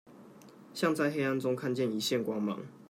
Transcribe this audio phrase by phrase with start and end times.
[0.73, 2.65] 像在黑暗中看見一線光芒